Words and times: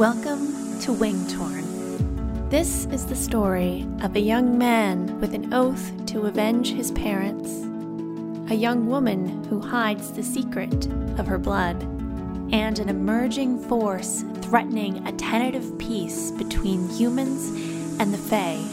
Welcome 0.00 0.80
to 0.80 0.92
Wingtorn. 0.92 2.48
This 2.48 2.86
is 2.86 3.04
the 3.04 3.14
story 3.14 3.86
of 4.00 4.16
a 4.16 4.20
young 4.20 4.56
man 4.56 5.20
with 5.20 5.34
an 5.34 5.52
oath 5.52 5.92
to 6.06 6.24
avenge 6.24 6.72
his 6.72 6.90
parents, 6.92 7.50
a 8.50 8.54
young 8.54 8.86
woman 8.86 9.44
who 9.44 9.60
hides 9.60 10.10
the 10.10 10.22
secret 10.22 10.86
of 11.18 11.26
her 11.26 11.36
blood, 11.36 11.82
and 12.50 12.78
an 12.78 12.88
emerging 12.88 13.58
force 13.58 14.24
threatening 14.36 15.06
a 15.06 15.12
tentative 15.12 15.78
peace 15.78 16.30
between 16.30 16.88
humans 16.88 17.50
and 18.00 18.14
the 18.14 18.16
Fae. 18.16 18.64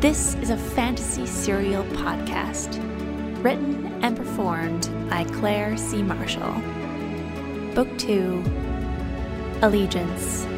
This 0.00 0.34
is 0.34 0.50
a 0.50 0.58
fantasy 0.58 1.24
serial 1.24 1.84
podcast, 1.84 2.76
written 3.42 4.04
and 4.04 4.14
performed 4.14 4.90
by 5.08 5.24
Claire 5.24 5.78
C. 5.78 6.02
Marshall. 6.02 6.52
Book 7.74 7.88
2 7.96 8.67
Allegiance. 9.60 10.57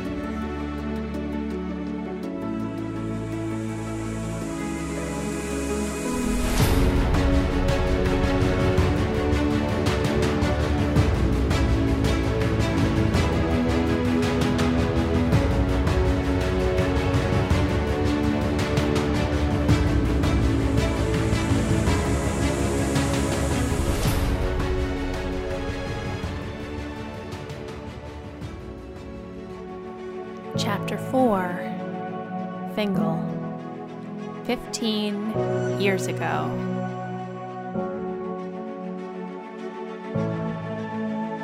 Years 35.90 36.06
ago. 36.06 36.48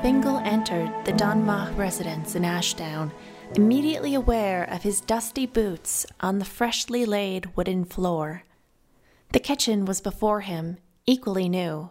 Fingal 0.03 0.39
entered 0.45 0.89
the 1.05 1.13
Donmagh 1.15 1.77
residence 1.77 2.37
in 2.37 2.45
Ashdown, 2.45 3.11
immediately 3.57 4.15
aware 4.15 4.63
of 4.63 4.85
his 4.85 5.01
dusty 5.01 5.47
boots 5.47 6.07
on 6.21 6.39
the 6.39 6.45
freshly 6.45 7.05
laid 7.05 7.57
wooden 7.57 7.85
floor. 7.85 8.45
The 9.33 9.41
kitchen 9.41 9.85
was 9.85 10.01
before 10.01 10.43
him, 10.43 10.77
equally 11.07 11.49
new. 11.49 11.91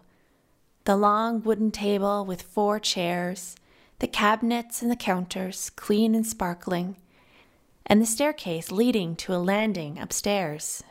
The 0.85 0.95
long 0.95 1.43
wooden 1.43 1.71
table 1.71 2.23
with 2.23 2.41
four 2.41 2.79
chairs, 2.79 3.57
the 3.99 4.07
cabinets 4.07 4.81
and 4.81 4.89
the 4.89 4.95
counters 4.95 5.71
clean 5.71 6.15
and 6.15 6.25
sparkling, 6.25 6.95
and 7.85 8.01
the 8.01 8.05
staircase 8.05 8.71
leading 8.71 9.17
to 9.17 9.35
a 9.35 9.43
landing 9.43 9.99
upstairs. 9.99 10.83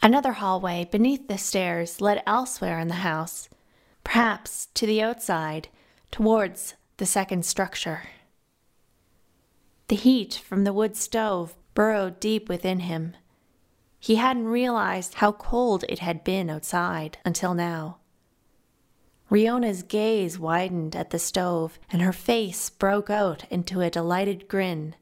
Another 0.00 0.32
hallway 0.32 0.88
beneath 0.90 1.26
the 1.28 1.38
stairs 1.38 2.00
led 2.00 2.22
elsewhere 2.26 2.78
in 2.78 2.88
the 2.88 2.94
house, 2.94 3.48
perhaps 4.04 4.66
to 4.74 4.86
the 4.86 5.02
outside, 5.02 5.68
towards 6.10 6.74
the 6.98 7.06
second 7.06 7.44
structure. 7.44 8.02
The 9.88 9.96
heat 9.96 10.34
from 10.34 10.64
the 10.64 10.72
wood 10.72 10.96
stove 10.96 11.54
burrowed 11.74 12.20
deep 12.20 12.48
within 12.48 12.80
him. 12.80 13.16
He 13.98 14.16
hadn't 14.16 14.46
realized 14.46 15.14
how 15.14 15.32
cold 15.32 15.84
it 15.88 15.98
had 15.98 16.22
been 16.22 16.48
outside 16.48 17.18
until 17.24 17.54
now. 17.54 17.98
Riona's 19.30 19.82
gaze 19.82 20.38
widened 20.38 20.96
at 20.96 21.10
the 21.10 21.18
stove, 21.18 21.78
and 21.90 22.00
her 22.00 22.12
face 22.12 22.70
broke 22.70 23.10
out 23.10 23.44
into 23.50 23.80
a 23.80 23.90
delighted 23.90 24.48
grin. 24.48 24.94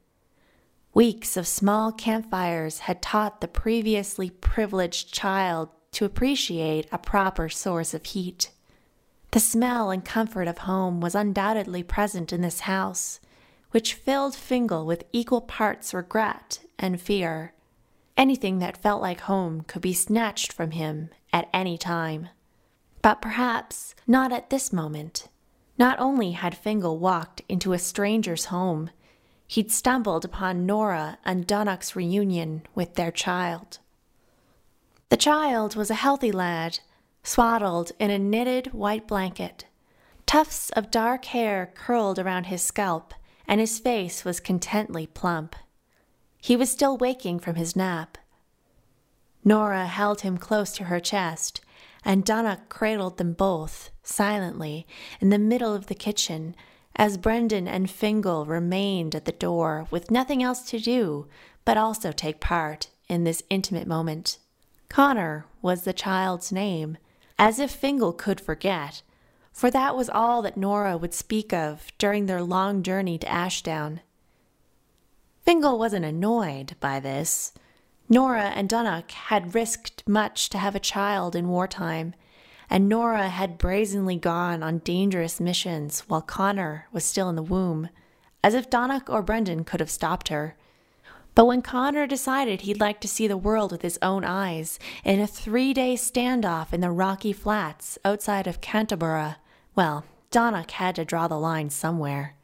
Weeks 0.97 1.37
of 1.37 1.45
small 1.45 1.91
campfires 1.91 2.79
had 2.79 3.03
taught 3.03 3.39
the 3.39 3.47
previously 3.47 4.31
privileged 4.31 5.13
child 5.13 5.69
to 5.91 6.05
appreciate 6.05 6.87
a 6.91 6.97
proper 6.97 7.49
source 7.49 7.93
of 7.93 8.03
heat. 8.03 8.49
The 9.29 9.39
smell 9.39 9.91
and 9.91 10.03
comfort 10.03 10.47
of 10.47 10.57
home 10.57 10.99
was 10.99 11.13
undoubtedly 11.13 11.83
present 11.83 12.33
in 12.33 12.41
this 12.41 12.61
house, 12.61 13.19
which 13.69 13.93
filled 13.93 14.33
Fingal 14.33 14.87
with 14.87 15.03
equal 15.13 15.41
parts 15.41 15.93
regret 15.93 16.61
and 16.79 16.99
fear. 16.99 17.53
Anything 18.17 18.57
that 18.57 18.81
felt 18.81 18.99
like 18.99 19.19
home 19.19 19.61
could 19.67 19.83
be 19.83 19.93
snatched 19.93 20.51
from 20.51 20.71
him 20.71 21.09
at 21.31 21.47
any 21.53 21.77
time. 21.77 22.29
But 23.03 23.21
perhaps 23.21 23.93
not 24.07 24.31
at 24.31 24.49
this 24.49 24.73
moment. 24.73 25.27
Not 25.77 25.99
only 25.99 26.31
had 26.31 26.57
Fingal 26.57 26.97
walked 26.97 27.43
into 27.47 27.73
a 27.73 27.77
stranger's 27.77 28.45
home, 28.45 28.89
he'd 29.47 29.71
stumbled 29.71 30.25
upon 30.25 30.65
Nora 30.65 31.17
and 31.23 31.47
Donnoch's 31.47 31.95
reunion 31.95 32.63
with 32.75 32.95
their 32.95 33.11
child. 33.11 33.79
The 35.09 35.17
child 35.17 35.75
was 35.75 35.89
a 35.89 35.95
healthy 35.95 36.31
lad, 36.31 36.79
swaddled 37.23 37.93
in 37.99 38.11
a 38.11 38.19
knitted 38.19 38.73
white 38.73 39.07
blanket. 39.07 39.65
Tufts 40.25 40.69
of 40.71 40.91
dark 40.91 41.25
hair 41.25 41.71
curled 41.73 42.19
around 42.19 42.45
his 42.45 42.61
scalp, 42.61 43.13
and 43.47 43.61
his 43.61 43.79
face 43.79 44.25
was 44.25 44.41
contently 44.41 45.07
plump. 45.07 45.55
He 46.41 46.57
was 46.57 46.69
still 46.69 46.97
waking 46.97 47.39
from 47.39 47.55
his 47.55 47.75
nap. 47.75 48.17
Nora 49.45 49.87
held 49.87 50.21
him 50.21 50.37
close 50.37 50.73
to 50.73 50.85
her 50.85 50.99
chest, 50.99 51.61
and 52.03 52.25
Donnoch 52.25 52.67
cradled 52.67 53.17
them 53.17 53.31
both, 53.31 53.91
silently, 54.03 54.85
in 55.21 55.29
the 55.29 55.39
middle 55.39 55.73
of 55.73 55.87
the 55.87 55.95
kitchen, 55.95 56.53
as 56.97 57.15
Brendan 57.17 57.67
and 57.67 57.89
Fingal 57.89 58.45
remained 58.45 59.15
at 59.15 59.25
the 59.25 59.31
door 59.31 59.87
with 59.91 60.11
nothing 60.11 60.43
else 60.43 60.67
to 60.69 60.79
do 60.79 61.27
but 61.63 61.77
also 61.77 62.11
take 62.11 62.39
part 62.39 62.89
in 63.07 63.23
this 63.23 63.43
intimate 63.49 63.87
moment. 63.87 64.39
Connor 64.89 65.45
was 65.61 65.83
the 65.83 65.93
child's 65.93 66.51
name, 66.51 66.97
as 67.37 67.59
if 67.59 67.71
Fingal 67.71 68.13
could 68.13 68.41
forget, 68.41 69.01
for 69.51 69.69
that 69.71 69.95
was 69.95 70.09
all 70.09 70.41
that 70.41 70.57
Nora 70.57 70.97
would 70.97 71.13
speak 71.13 71.53
of 71.53 71.91
during 71.97 72.25
their 72.25 72.41
long 72.41 72.83
journey 72.83 73.17
to 73.17 73.29
Ashdown. 73.29 74.01
Fingal 75.43 75.77
wasn't 75.77 76.05
annoyed 76.05 76.75
by 76.79 76.99
this. 76.99 77.53
Nora 78.09 78.45
and 78.55 78.69
Donnoch 78.69 79.11
had 79.11 79.53
risked 79.53 80.07
much 80.07 80.49
to 80.49 80.57
have 80.57 80.75
a 80.75 80.79
child 80.79 81.35
in 81.35 81.49
wartime, 81.49 82.13
and 82.69 82.89
Nora 82.89 83.29
had 83.29 83.57
brazenly 83.57 84.17
gone 84.17 84.61
on 84.61 84.79
dangerous 84.79 85.39
missions 85.39 86.01
while 86.07 86.21
Connor 86.21 86.87
was 86.91 87.03
still 87.03 87.29
in 87.29 87.35
the 87.35 87.43
womb, 87.43 87.89
as 88.43 88.53
if 88.53 88.69
Donnoch 88.69 89.09
or 89.09 89.21
Brendan 89.21 89.63
could 89.63 89.79
have 89.79 89.89
stopped 89.89 90.29
her. 90.29 90.55
But 91.35 91.45
when 91.45 91.61
Connor 91.61 92.07
decided 92.07 92.61
he'd 92.61 92.79
like 92.79 92.99
to 93.01 93.07
see 93.07 93.27
the 93.27 93.37
world 93.37 93.71
with 93.71 93.83
his 93.83 93.99
own 94.01 94.25
eyes 94.25 94.79
in 95.03 95.19
a 95.19 95.27
three 95.27 95.73
day 95.73 95.93
standoff 95.93 96.73
in 96.73 96.81
the 96.81 96.89
rocky 96.89 97.31
flats 97.31 97.97
outside 98.03 98.47
of 98.47 98.59
Canterbury, 98.59 99.35
well, 99.75 100.03
Donnoch 100.31 100.71
had 100.71 100.95
to 100.95 101.05
draw 101.05 101.27
the 101.27 101.37
line 101.37 101.69
somewhere. 101.69 102.35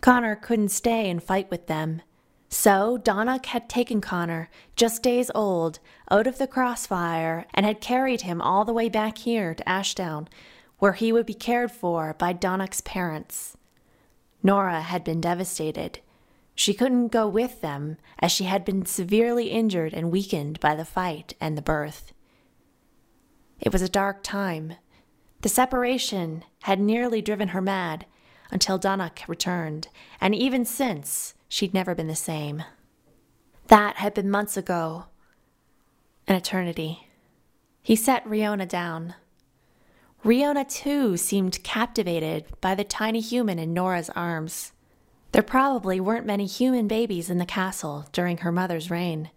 Connor 0.00 0.36
couldn't 0.36 0.70
stay 0.70 1.10
and 1.10 1.22
fight 1.22 1.50
with 1.50 1.66
them. 1.66 2.02
So 2.48 2.96
Donnoch 2.96 3.46
had 3.46 3.68
taken 3.68 4.00
Connor, 4.00 4.48
just 4.74 5.02
days 5.02 5.30
old, 5.34 5.80
out 6.10 6.26
of 6.26 6.38
the 6.38 6.46
crossfire 6.46 7.46
and 7.52 7.66
had 7.66 7.80
carried 7.80 8.22
him 8.22 8.40
all 8.40 8.64
the 8.64 8.72
way 8.72 8.88
back 8.88 9.18
here 9.18 9.54
to 9.54 9.68
Ashdown, 9.68 10.28
where 10.78 10.94
he 10.94 11.12
would 11.12 11.26
be 11.26 11.34
cared 11.34 11.70
for 11.70 12.14
by 12.14 12.32
Donnoch's 12.32 12.80
parents. 12.80 13.56
Nora 14.42 14.80
had 14.80 15.04
been 15.04 15.20
devastated. 15.20 16.00
She 16.54 16.74
couldn't 16.74 17.08
go 17.08 17.28
with 17.28 17.60
them, 17.60 17.98
as 18.18 18.32
she 18.32 18.44
had 18.44 18.64
been 18.64 18.86
severely 18.86 19.50
injured 19.50 19.92
and 19.92 20.10
weakened 20.10 20.58
by 20.60 20.74
the 20.74 20.84
fight 20.84 21.34
and 21.40 21.56
the 21.56 21.62
birth. 21.62 22.12
It 23.60 23.72
was 23.72 23.82
a 23.82 23.88
dark 23.88 24.22
time. 24.22 24.74
The 25.42 25.48
separation 25.48 26.44
had 26.62 26.80
nearly 26.80 27.20
driven 27.20 27.48
her 27.48 27.60
mad 27.60 28.06
until 28.50 28.78
Donnoch 28.78 29.20
returned, 29.28 29.88
and 30.20 30.34
even 30.34 30.64
since, 30.64 31.34
she'd 31.48 31.74
never 31.74 31.94
been 31.94 32.08
the 32.08 32.14
same. 32.14 32.62
That 33.68 33.96
had 33.96 34.14
been 34.14 34.30
months 34.30 34.56
ago, 34.56 35.06
an 36.26 36.36
eternity. 36.36 37.08
He 37.82 37.96
set 37.96 38.24
Riona 38.26 38.68
down. 38.68 39.14
Riona, 40.24 40.68
too, 40.68 41.16
seemed 41.16 41.62
captivated 41.62 42.44
by 42.60 42.74
the 42.74 42.84
tiny 42.84 43.20
human 43.20 43.58
in 43.58 43.72
Nora's 43.72 44.10
arms. 44.10 44.72
There 45.32 45.42
probably 45.42 46.00
weren't 46.00 46.26
many 46.26 46.46
human 46.46 46.88
babies 46.88 47.30
in 47.30 47.38
the 47.38 47.46
castle 47.46 48.06
during 48.12 48.38
her 48.38 48.52
mother's 48.52 48.90
reign. 48.90 49.30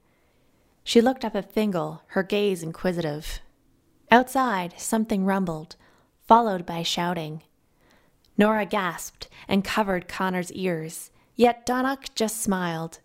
She 0.84 1.02
looked 1.02 1.24
up 1.24 1.36
at 1.36 1.52
Fingal, 1.52 2.02
her 2.08 2.24
gaze 2.24 2.63
inquisitive. 2.63 3.40
Outside, 4.10 4.74
something 4.78 5.25
rumbled, 5.25 5.75
followed 6.28 6.66
by 6.66 6.84
shouting. 6.84 7.44
Nora 8.38 8.66
gasped 8.66 9.28
and 9.48 9.63
covered 9.63 10.08
Connor's 10.08 10.52
ears, 10.54 11.12
yet 11.41 11.65
Donnoch 11.65 12.13
just 12.13 12.39
smiled. 12.39 12.99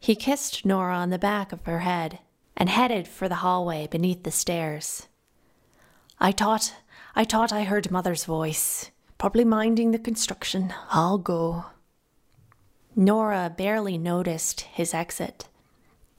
He 0.00 0.16
kissed 0.16 0.66
Nora 0.66 0.96
on 0.96 1.10
the 1.10 1.18
back 1.18 1.52
of 1.52 1.64
her 1.64 1.78
head 1.80 2.18
and 2.56 2.68
headed 2.68 3.06
for 3.06 3.28
the 3.28 3.36
hallway 3.36 3.86
beneath 3.86 4.24
the 4.24 4.32
stairs. 4.32 5.06
I 6.18 6.32
thought, 6.32 6.74
I 7.14 7.22
thought 7.22 7.52
I 7.52 7.62
heard 7.62 7.92
Mother's 7.92 8.24
voice. 8.24 8.90
Probably 9.16 9.44
minding 9.44 9.92
the 9.92 9.98
construction. 10.00 10.74
I'll 10.90 11.18
go. 11.18 11.66
Nora 12.96 13.54
barely 13.56 13.96
noticed 13.96 14.62
his 14.62 14.92
exit. 14.92 15.48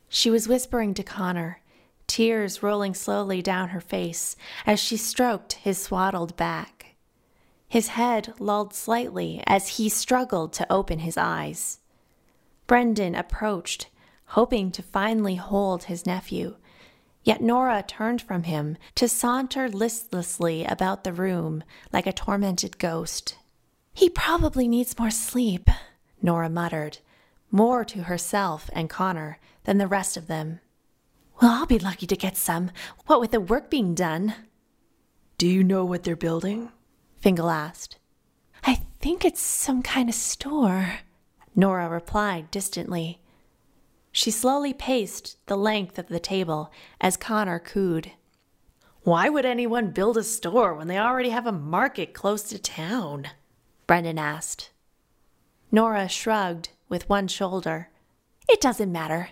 She 0.07 0.29
was 0.29 0.47
whispering 0.47 0.94
to 0.94 1.03
Connor, 1.03 1.59
tears 2.07 2.63
rolling 2.63 2.94
slowly 2.94 3.41
down 3.41 3.69
her 3.69 3.81
face 3.81 4.38
as 4.65 4.79
she 4.79 4.95
stroked 4.95 5.53
his 5.53 5.77
swaddled 5.77 6.38
back. 6.38 6.79
His 7.69 7.89
head 7.89 8.33
lulled 8.39 8.74
slightly 8.74 9.42
as 9.48 9.77
he 9.77 9.88
struggled 9.88 10.51
to 10.54 10.71
open 10.71 11.00
his 11.00 11.16
eyes. 11.16 11.80
Brendan 12.68 13.16
approached, 13.16 13.88
hoping 14.25 14.71
to 14.71 14.83
finally 14.83 15.36
hold 15.36 15.83
his 15.86 16.06
nephew, 16.06 16.56
Yet 17.24 17.42
Nora 17.42 17.83
turned 17.83 18.21
from 18.21 18.44
him 18.44 18.77
to 18.95 19.07
saunter 19.07 19.69
listlessly 19.69 20.63
about 20.66 21.04
the 21.04 21.13
room 21.13 21.63
like 21.92 22.07
a 22.07 22.13
tormented 22.13 22.77
ghost. 22.77 23.36
He 23.94 24.10
probably 24.10 24.68
needs 24.68 24.98
more 24.98 25.12
sleep, 25.12 25.69
Nora 26.21 26.50
muttered, 26.50 27.00
more 27.51 27.83
to 27.86 28.04
herself 28.04 28.69
and 28.74 28.89
Connor 28.89 29.38
than 29.66 29.77
the 29.77 29.88
rest 29.88 30.16
of 30.16 30.27
them. 30.27 30.60
Well, 31.42 31.51
I'll 31.51 31.66
be 31.66 31.80
lucky 31.80 32.07
to 32.07 32.16
get 32.16 32.38
some, 32.38 32.71
what 33.06 33.19
with 33.19 33.31
the 33.31 33.39
work 33.39 33.69
being 33.69 33.95
done. 33.95 34.33
Do 35.38 35.48
you 35.48 35.63
know 35.63 35.86
what 35.86 36.04
they're 36.04 36.16
building? 36.16 36.71
Fingal 37.19 37.50
asked. 37.50 37.98
I 38.63 38.75
think 39.00 39.25
it's 39.25 39.42
some 39.42 39.81
kind 39.81 40.10
of 40.10 40.16
store, 40.16 41.00
Nora 41.56 41.89
replied 41.89 42.51
distantly. 42.51 43.21
She 44.12 44.31
slowly 44.31 44.74
paced 44.74 45.38
the 45.48 45.57
length 45.57 46.00
of 46.00 46.07
the 46.07 46.19
table 46.19 46.71
as 47.00 47.18
Connor 47.18 47.60
cooed. 47.60 48.12
Why 49.04 49.30
would 49.30 49.45
anyone 49.45 49.92
build 49.92 50.18
a 50.18 50.24
store 50.24 50.74
when 50.74 50.88
they 50.88 50.98
already 50.98 51.30
have 51.30 51.45
a 51.45 51.51
market 51.51 52.13
close 52.13 52.44
to 52.44 52.60
town? 52.60 53.27
Brendan 53.88 54.18
asked. 54.18 54.71
Nora 55.71 56.07
shrugged 56.07 56.69
with 56.89 57.07
one 57.10 57.27
shoulder. 57.27 57.89
It 58.48 58.62
doesn't 58.62 58.92
matter. 58.92 59.30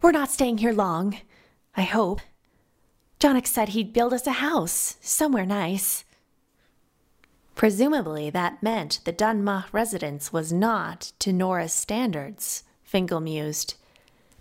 We're 0.00 0.12
not 0.12 0.30
staying 0.30 0.58
here 0.58 0.72
long. 0.72 1.18
I 1.76 1.82
hope. 1.82 2.20
Donnoch 3.18 3.46
said 3.46 3.70
he'd 3.70 3.92
build 3.92 4.14
us 4.14 4.26
a 4.26 4.32
house, 4.32 4.96
somewhere 5.00 5.46
nice. 5.46 6.04
Presumably 7.54 8.30
that 8.30 8.62
meant 8.62 9.00
the 9.04 9.12
Donmagh 9.12 9.72
residence 9.72 10.32
was 10.32 10.52
not 10.52 11.12
to 11.18 11.32
Nora's 11.32 11.72
standards, 11.72 12.64
Fingal 12.82 13.20
mused. 13.20 13.74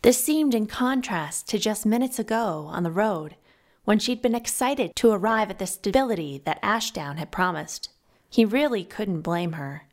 This 0.01 0.23
seemed 0.23 0.55
in 0.55 0.65
contrast 0.65 1.49
to 1.49 1.59
just 1.59 1.85
minutes 1.85 2.19
ago 2.19 2.69
on 2.69 2.83
the 2.83 2.91
road, 2.91 3.35
when 3.83 3.99
she'd 3.99 4.21
been 4.21 4.35
excited 4.35 4.95
to 4.95 5.11
arrive 5.11 5.49
at 5.49 5.59
the 5.59 5.67
stability 5.67 6.41
that 6.45 6.59
Ashdown 6.63 7.17
had 7.17 7.31
promised. 7.31 7.89
He 8.29 8.45
really 8.45 8.83
couldn't 8.83 9.21
blame 9.21 9.53
her. 9.53 9.87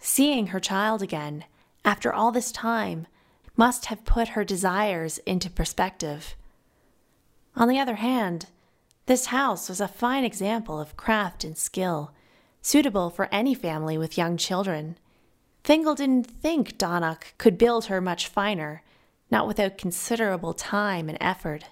Seeing 0.00 0.48
her 0.48 0.60
child 0.60 1.00
again, 1.00 1.44
after 1.84 2.12
all 2.12 2.30
this 2.30 2.52
time, 2.52 3.06
must 3.56 3.86
have 3.86 4.04
put 4.04 4.28
her 4.28 4.44
desires 4.44 5.18
into 5.18 5.48
perspective. 5.48 6.36
On 7.56 7.68
the 7.68 7.78
other 7.78 7.96
hand, 7.96 8.46
this 9.08 9.26
house 9.26 9.70
was 9.70 9.80
a 9.80 9.88
fine 9.88 10.22
example 10.22 10.78
of 10.78 10.96
craft 10.98 11.42
and 11.42 11.56
skill, 11.56 12.12
suitable 12.60 13.08
for 13.08 13.26
any 13.32 13.54
family 13.54 13.96
with 13.96 14.18
young 14.18 14.36
children. 14.36 14.98
Fingal 15.64 15.94
didn't 15.94 16.26
think 16.26 16.76
Donnoch 16.76 17.32
could 17.38 17.56
build 17.56 17.86
her 17.86 18.02
much 18.02 18.28
finer, 18.28 18.82
not 19.30 19.46
without 19.46 19.78
considerable 19.78 20.52
time 20.52 21.08
and 21.08 21.16
effort. 21.22 21.64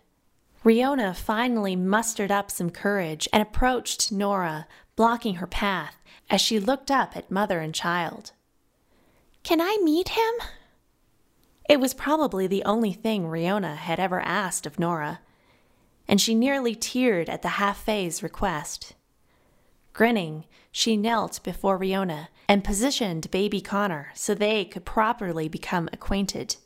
Riona 0.65 1.15
finally 1.15 1.77
mustered 1.77 2.31
up 2.31 2.51
some 2.51 2.71
courage 2.71 3.29
and 3.35 3.43
approached 3.43 4.11
Nora, 4.11 4.67
blocking 4.97 5.35
her 5.35 5.47
path 5.47 5.97
as 6.31 6.41
she 6.41 6.59
looked 6.59 6.91
up 6.91 7.15
at 7.15 7.31
mother 7.31 7.61
and 7.61 7.75
child. 7.75 8.33
Can 9.43 9.61
I 9.61 9.79
meet 9.85 10.09
him? 10.09 10.35
It 11.69 11.81
was 11.81 11.93
probably 11.93 12.47
the 12.47 12.65
only 12.65 12.95
thing 12.95 13.25
Riona 13.25 13.77
had 13.77 14.01
ever 14.01 14.21
asked 14.21 14.65
of 14.65 14.79
Nora, 14.79 15.21
and 16.09 16.21
she 16.21 16.35
nearly 16.35 16.75
teared 16.75 17.29
at 17.29 17.43
the 17.43 17.51
half 17.61 17.83
fae's 17.83 18.23
request. 18.23 18.95
Grinning, 19.93 20.45
she 20.71 20.97
knelt 20.97 21.43
before 21.43 21.79
Riona 21.79 22.29
and 22.49 22.63
positioned 22.63 23.31
baby 23.31 23.61
Connor 23.61 24.11
so 24.15 24.35
they 24.35 24.65
could 24.65 24.85
properly 24.85 25.49
become 25.49 25.89
acquainted. 25.93 26.57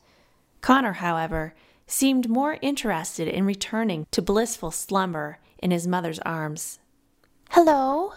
Connor, 0.61 0.95
however, 0.95 1.55
seemed 1.87 2.29
more 2.29 2.59
interested 2.61 3.29
in 3.29 3.45
returning 3.47 4.07
to 4.11 4.23
blissful 4.23 4.71
slumber 4.71 5.39
in 5.59 5.71
his 5.71 5.87
mother's 5.87 6.19
arms. 6.21 6.79
Hello, 7.51 8.15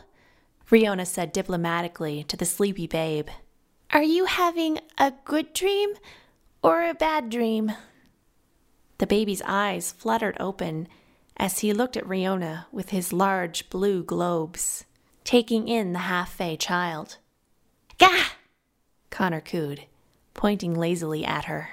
Riona 0.69 1.05
said 1.05 1.31
diplomatically 1.31 2.23
to 2.25 2.37
the 2.37 2.45
sleepy 2.45 2.87
babe. 2.87 3.29
Are 3.91 4.03
you 4.03 4.25
having 4.25 4.79
a 4.97 5.13
good 5.25 5.53
dream 5.53 5.93
or 6.63 6.83
a 6.83 6.93
bad 6.93 7.29
dream? 7.29 7.71
The 8.97 9.07
baby's 9.07 9.41
eyes 9.45 9.91
fluttered 9.91 10.37
open 10.39 10.87
as 11.37 11.59
he 11.59 11.73
looked 11.73 11.97
at 11.97 12.05
Riona 12.05 12.65
with 12.71 12.89
his 12.89 13.13
large 13.13 13.69
blue 13.69 14.03
globes, 14.03 14.85
taking 15.23 15.67
in 15.67 15.93
the 15.93 15.99
half 15.99 16.33
fae 16.33 16.55
child. 16.55 17.17
Gah! 17.97 18.31
Connor 19.09 19.41
cooed, 19.41 19.85
pointing 20.33 20.73
lazily 20.73 21.25
at 21.25 21.45
her. 21.45 21.69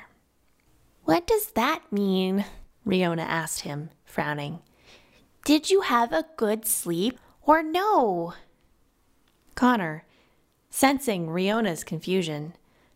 What 1.05 1.27
does 1.27 1.53
that 1.53 1.91
mean? 1.91 2.45
Riona 2.87 3.23
asked 3.23 3.61
him, 3.61 3.91
frowning. 4.05 4.61
Did 5.45 5.71
you 5.71 5.83
have 5.83 6.13
a 6.13 6.27
good 6.37 6.67
sleep 6.67 7.19
or 7.43 7.63
no? 7.63 8.35
Connor, 9.55 10.05
sensing 10.71 11.27
Riona's 11.27 11.85
confusion, 11.85 12.55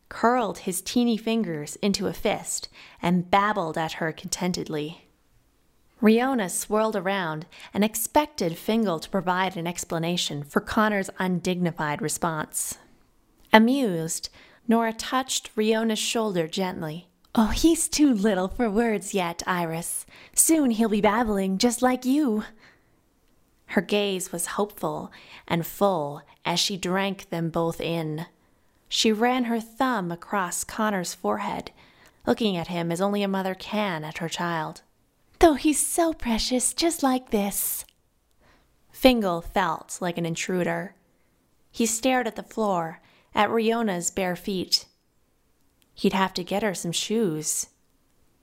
curled 0.09 0.59
his 0.59 0.81
teeny 0.81 1.17
fingers 1.17 1.77
into 1.77 2.07
a 2.07 2.13
fist 2.13 2.69
and 3.03 3.31
babbled 3.31 3.77
at 3.77 3.95
her 3.95 4.13
contentedly. 4.13 5.09
Riona 6.03 6.51
swirled 6.51 6.97
around 6.97 7.47
and 7.73 7.85
expected 7.85 8.59
Fingal 8.59 8.99
to 9.01 9.09
provide 9.09 9.57
an 9.57 9.67
explanation 9.67 10.43
for 10.43 10.61
Connor's 10.61 11.11
undignified 11.19 12.03
response. 12.03 12.79
Amused, 13.53 14.29
Nora 14.67 14.93
touched 14.93 15.55
Riona's 15.57 15.99
shoulder 15.99 16.49
gently 16.49 17.09
Oh, 17.37 17.49
he's 17.49 17.89
too 17.89 18.15
little 18.15 18.47
for 18.47 18.71
words 18.71 19.13
yet, 19.13 19.43
Iris. 19.45 20.07
Soon 20.35 20.71
he'll 20.71 20.89
be 20.89 21.01
babbling 21.01 21.59
just 21.59 21.83
like 21.83 22.05
you. 22.05 22.45
Her 23.67 23.81
gaze 23.81 24.31
was 24.31 24.47
hopeful 24.47 25.11
and 25.49 25.67
full 25.67 26.23
as 26.45 26.61
she 26.61 26.77
drank 26.77 27.31
them 27.31 27.51
both 27.51 27.81
in. 27.81 28.27
She 28.89 29.11
ran 29.11 29.45
her 29.45 29.59
thumb 29.59 30.13
across 30.13 30.63
Connor's 30.63 31.13
forehead, 31.13 31.73
looking 32.25 32.57
at 32.57 32.69
him 32.69 32.93
as 32.93 33.01
only 33.01 33.25
a 33.25 33.29
mother 33.29 33.57
can 33.57 34.05
at 34.05 34.19
her 34.19 34.29
child. 34.29 34.83
Though 35.45 35.53
he's 35.53 35.87
so 35.87 36.15
precious, 36.15 36.73
just 36.73 37.03
like 37.03 37.29
this. 37.29 37.85
Fingal 38.91 39.43
felt 39.43 39.99
like 40.01 40.17
an 40.17 40.25
intruder. 40.25 40.95
He 41.71 41.85
stared 41.85 42.27
at 42.27 42.37
the 42.37 42.43
floor, 42.43 43.03
at 43.35 43.51
Riona's 43.51 44.11
bare 44.11 44.37
feet. 44.37 44.87
He'd 45.93 46.15
have 46.15 46.33
to 46.33 46.45
get 46.45 46.63
her 46.63 46.73
some 46.73 46.93
shoes. 46.93 47.67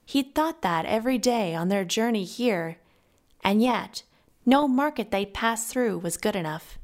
He'd 0.06 0.32
thought 0.32 0.62
that 0.62 0.86
every 0.86 1.18
day 1.18 1.56
on 1.56 1.66
their 1.66 1.84
journey 1.84 2.22
here, 2.22 2.78
and 3.42 3.60
yet 3.60 4.04
no 4.46 4.68
market 4.68 5.10
they'd 5.10 5.34
passed 5.34 5.72
through 5.72 5.98
was 5.98 6.16
good 6.16 6.36
enough. 6.36 6.78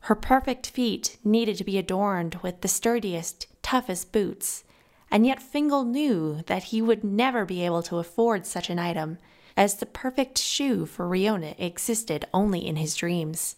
Her 0.00 0.16
perfect 0.16 0.66
feet 0.66 1.18
needed 1.22 1.56
to 1.58 1.64
be 1.64 1.78
adorned 1.78 2.40
with 2.42 2.62
the 2.62 2.68
sturdiest, 2.68 3.46
toughest 3.62 4.10
boots, 4.10 4.64
and 5.08 5.24
yet 5.24 5.40
Fingal 5.40 5.84
knew 5.84 6.42
that 6.46 6.64
he 6.64 6.82
would 6.82 7.04
never 7.04 7.44
be 7.44 7.64
able 7.64 7.84
to 7.84 7.98
afford 7.98 8.44
such 8.44 8.70
an 8.70 8.80
item, 8.80 9.18
as 9.56 9.76
the 9.76 9.86
perfect 9.86 10.38
shoe 10.38 10.84
for 10.86 11.08
Riona 11.08 11.54
existed 11.58 12.26
only 12.34 12.66
in 12.66 12.76
his 12.76 12.94
dreams. 12.94 13.56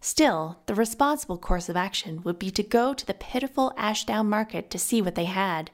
Still, 0.00 0.58
the 0.66 0.74
responsible 0.74 1.38
course 1.38 1.68
of 1.68 1.76
action 1.76 2.22
would 2.22 2.38
be 2.38 2.50
to 2.50 2.62
go 2.62 2.94
to 2.94 3.06
the 3.06 3.14
pitiful 3.14 3.72
Ashdown 3.76 4.28
market 4.28 4.70
to 4.70 4.78
see 4.78 5.02
what 5.02 5.14
they 5.14 5.26
had. 5.26 5.70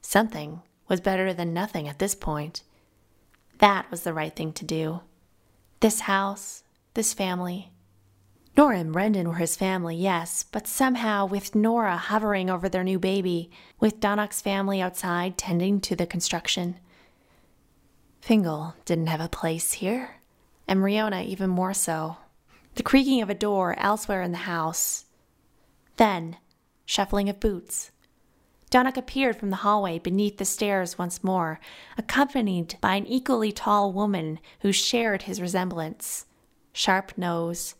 Something 0.00 0.62
was 0.88 1.00
better 1.00 1.32
than 1.32 1.52
nothing 1.52 1.86
at 1.86 1.98
this 1.98 2.14
point. 2.14 2.62
That 3.58 3.90
was 3.90 4.02
the 4.02 4.14
right 4.14 4.34
thing 4.34 4.52
to 4.54 4.64
do. 4.64 5.00
This 5.80 6.00
house, 6.00 6.64
this 6.94 7.12
family. 7.12 7.70
Nora 8.56 8.78
and 8.78 8.92
Brendan 8.92 9.28
were 9.28 9.34
his 9.34 9.56
family, 9.56 9.96
yes, 9.96 10.44
but 10.44 10.66
somehow 10.66 11.26
with 11.26 11.54
Nora 11.54 11.96
hovering 11.96 12.48
over 12.48 12.68
their 12.68 12.84
new 12.84 12.98
baby, 12.98 13.50
with 13.80 14.00
Donnoch's 14.00 14.40
family 14.40 14.80
outside 14.80 15.36
tending 15.36 15.80
to 15.82 15.96
the 15.96 16.06
construction. 16.06 16.78
Fingal 18.24 18.74
didn't 18.86 19.08
have 19.08 19.20
a 19.20 19.28
place 19.28 19.74
here, 19.74 20.12
and 20.66 20.80
Riona 20.80 21.22
even 21.26 21.50
more 21.50 21.74
so 21.74 22.16
the 22.74 22.82
creaking 22.82 23.20
of 23.20 23.28
a 23.28 23.34
door 23.34 23.74
elsewhere 23.78 24.22
in 24.22 24.32
the 24.32 24.48
house. 24.48 25.04
Then, 25.98 26.38
shuffling 26.86 27.28
of 27.28 27.38
boots. 27.38 27.90
Donnoch 28.70 28.96
appeared 28.96 29.36
from 29.36 29.50
the 29.50 29.56
hallway 29.56 29.98
beneath 29.98 30.38
the 30.38 30.46
stairs 30.46 30.96
once 30.96 31.22
more, 31.22 31.60
accompanied 31.98 32.76
by 32.80 32.94
an 32.94 33.06
equally 33.06 33.52
tall 33.52 33.92
woman 33.92 34.38
who 34.60 34.72
shared 34.72 35.24
his 35.24 35.38
resemblance. 35.38 36.24
Sharp 36.72 37.18
nose, 37.18 37.74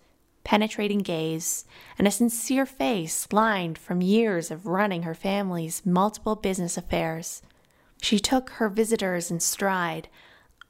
penetrating 0.45 0.99
gaze, 0.99 1.65
and 1.97 2.07
a 2.07 2.11
sincere 2.11 2.67
face 2.67 3.27
lined 3.33 3.79
from 3.79 4.03
years 4.03 4.51
of 4.51 4.67
running 4.67 5.05
her 5.05 5.15
family's 5.15 5.87
multiple 5.87 6.37
business 6.37 6.77
affairs. 6.77 7.41
She 8.03 8.19
took 8.19 8.51
her 8.51 8.69
visitors 8.69 9.31
in 9.31 9.41
stride, 9.41 10.09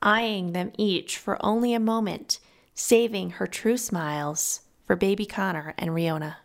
eyeing 0.04 0.52
them 0.52 0.70
each 0.78 1.18
for 1.18 1.44
only 1.44 1.74
a 1.74 1.80
moment, 1.80 2.38
saving 2.74 3.30
her 3.30 3.46
true 3.46 3.78
smiles 3.78 4.60
for 4.84 4.94
baby 4.94 5.24
Connor 5.24 5.74
and 5.78 5.90
Riona. 5.90 6.36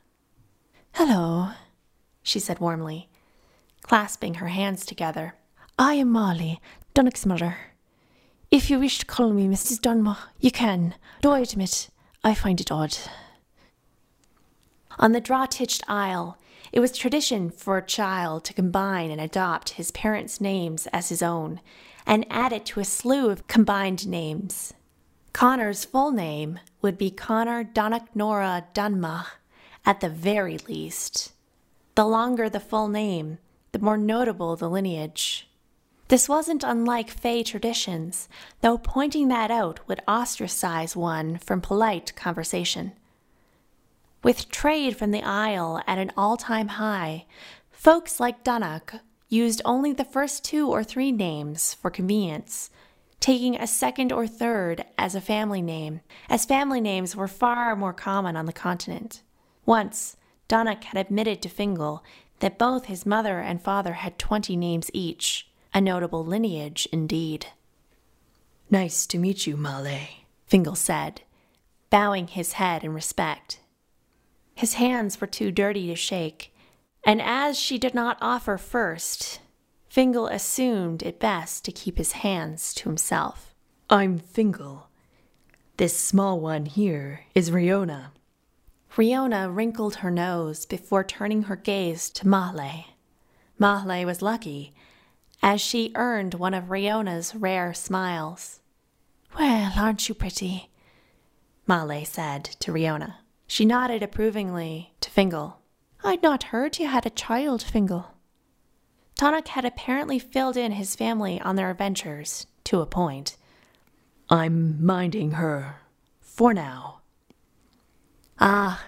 Hello, 0.94 1.50
she 2.24 2.40
said 2.40 2.60
warmly, 2.60 3.10
clasping 3.82 4.36
her 4.36 4.48
hands 4.48 4.86
together. 4.86 5.36
I 5.78 5.96
am 5.96 6.10
Molly, 6.10 6.62
Donnoch's 6.94 7.26
mother. 7.26 7.58
If 8.50 8.70
you 8.70 8.80
wish 8.80 8.98
to 9.00 9.06
call 9.06 9.32
me 9.32 9.48
Mrs. 9.48 9.80
Dunmore, 9.80 10.18
you 10.40 10.52
can, 10.52 10.96
though 11.22 11.34
I 11.34 11.42
admit 11.42 11.90
I 12.24 12.34
find 12.34 12.60
it 12.60 12.72
odd. 12.72 12.98
On 14.98 15.12
the 15.12 15.22
Drottitched 15.22 15.84
Isle, 15.88 16.38
it 16.72 16.80
was 16.80 16.98
tradition 16.98 17.50
for 17.50 17.78
a 17.78 17.86
child 17.86 18.44
to 18.46 18.54
combine 18.54 19.12
and 19.12 19.22
adopt 19.22 19.72
his 19.72 19.92
parents' 19.92 20.42
names 20.42 20.88
as 20.88 21.10
his 21.10 21.22
own, 21.22 21.62
and 22.10 22.26
add 22.32 22.52
it 22.52 22.66
to 22.66 22.80
a 22.80 22.86
slew 22.86 23.30
of 23.30 23.46
combined 23.46 24.08
names. 24.08 24.74
Connor's 25.32 25.86
full 25.86 26.12
name 26.12 26.60
would 26.82 26.98
be 26.98 27.12
Connor 27.12 27.64
Donnoch 27.64 28.16
Nora 28.16 28.66
Donmagh, 28.74 29.28
at 29.86 30.00
the 30.00 30.10
very 30.10 30.58
least. 30.58 31.34
The 31.94 32.06
longer 32.06 32.50
the 32.50 32.60
full 32.60 32.88
name, 32.88 33.38
the 33.74 33.80
more 33.80 33.96
notable 33.96 34.56
the 34.56 34.68
lineage. 34.68 35.48
This 36.08 36.28
wasn't 36.28 36.64
unlike 36.64 37.12
Fae 37.12 37.44
traditions, 37.44 38.28
though 38.62 38.80
pointing 38.80 39.28
that 39.28 39.52
out 39.52 39.88
would 39.88 40.02
ostracize 40.08 40.96
one 40.96 41.38
from 41.38 41.62
polite 41.62 42.16
conversation. 42.16 42.94
With 44.24 44.50
trade 44.50 44.98
from 44.98 45.12
the 45.12 45.22
Isle 45.22 45.84
at 45.86 46.00
an 46.00 46.12
all 46.18 46.38
time 46.38 46.70
high, 46.70 47.28
folks 47.70 48.20
like 48.20 48.44
Donnoch 48.44 48.96
used 49.30 49.62
only 49.64 49.94
the 49.94 50.04
first 50.04 50.44
two 50.44 50.70
or 50.70 50.84
three 50.84 51.12
names 51.12 51.76
for 51.76 51.90
convenience, 51.90 52.70
taking 53.20 53.56
a 53.56 53.68
second 53.68 54.12
or 54.12 54.28
third 54.28 54.84
as 54.98 55.14
a 55.14 55.22
family 55.22 55.62
name, 55.62 56.02
as 56.30 56.46
family 56.46 56.82
names 56.82 57.16
were 57.16 57.28
far 57.28 57.76
more 57.76 57.94
common 57.94 58.36
on 58.36 58.46
the 58.46 58.54
continent. 58.54 59.22
Once, 59.66 60.18
Donnoch 60.48 60.84
had 60.86 61.00
admitted 61.00 61.42
to 61.42 61.50
Fingal 61.50 62.04
that 62.40 62.58
both 62.58 62.86
his 62.86 63.06
mother 63.06 63.40
and 63.40 63.62
father 63.62 63.94
had 63.94 64.18
twenty 64.18 64.56
names 64.56 64.90
each 64.94 65.46
a 65.74 65.80
notable 65.80 66.26
lineage 66.26 66.88
indeed. 66.92 67.46
Nice 68.72 69.06
to 69.06 69.20
meet 69.20 69.46
you, 69.46 69.56
Male, 69.56 70.08
Fingal 70.48 70.76
said, 70.76 71.22
bowing 71.92 72.28
his 72.28 72.54
head 72.54 72.84
in 72.84 72.94
respect. 72.94 73.60
His 74.56 74.76
hands 74.76 75.22
were 75.22 75.28
too 75.28 75.52
dirty 75.52 75.86
to 75.88 75.96
shake, 75.96 76.54
and 77.04 77.22
as 77.22 77.58
she 77.58 77.78
did 77.78 77.94
not 77.94 78.18
offer 78.22 78.58
first, 78.58 79.40
Fingal 79.90 80.28
assumed 80.28 81.02
it 81.02 81.20
best 81.20 81.66
to 81.66 81.72
keep 81.72 81.98
his 81.98 82.12
hands 82.12 82.74
to 82.76 82.90
himself. 82.90 83.56
I'm 83.90 84.20
Fingal. 84.20 84.88
This 85.78 85.98
small 85.98 86.40
one 86.40 86.66
here 86.66 87.26
is 87.34 87.52
Riona. 87.52 88.08
Riona 88.96 89.54
wrinkled 89.54 89.96
her 89.96 90.12
nose 90.12 90.66
before 90.66 91.04
turning 91.04 91.44
her 91.44 91.56
gaze 91.56 92.10
to 92.12 92.28
Mahle. 92.28 92.86
Mahle 93.58 94.06
was 94.06 94.22
lucky 94.22 94.74
as 95.42 95.62
she 95.62 95.92
earned 95.96 96.34
one 96.34 96.54
of 96.54 96.66
Riona's 96.66 97.34
rare 97.34 97.74
smiles. 97.74 98.60
Well, 99.38 99.72
aren't 99.78 100.10
you 100.10 100.16
pretty? 100.16 100.70
Male 101.68 102.04
said 102.04 102.44
to 102.44 102.72
Riona. 102.72 103.16
She 103.48 103.64
nodded 103.64 104.04
approvingly 104.04 104.94
to 105.02 105.10
Fingal. 105.10 105.59
I'd 106.04 106.24
not 106.24 106.44
heard 106.44 106.80
you 106.80 106.88
had 106.88 107.06
a 107.06 107.12
child, 107.12 107.62
Fingal. 107.62 108.08
Donnoch 109.16 109.50
had 109.50 109.66
apparently 109.66 110.18
filled 110.18 110.56
in 110.56 110.74
his 110.74 110.96
family 110.96 111.42
on 111.42 111.56
their 111.56 111.70
adventures, 111.70 112.48
to 112.64 112.80
a 112.80 112.86
point. 112.86 113.36
I'm 114.30 114.84
minding 114.86 115.32
her, 115.32 115.82
for 116.22 116.54
now. 116.54 117.02
Ah, 118.40 118.86